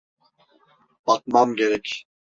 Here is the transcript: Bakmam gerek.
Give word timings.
Bakmam 1.07 1.55
gerek. 1.55 2.07